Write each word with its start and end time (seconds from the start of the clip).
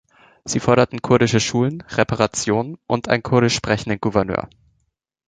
Sie 0.45 0.59
forderten 0.59 1.03
kurdische 1.03 1.39
Schulen, 1.39 1.81
Reparationen 1.81 2.79
und 2.87 3.07
einen 3.07 3.21
kurdisch 3.21 3.53
sprechenden 3.53 4.01
Gouverneur. 4.01 4.49